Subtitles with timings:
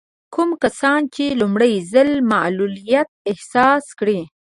[0.33, 4.19] کوم کسان چې لومړی ځل معلوليت احساس کړي.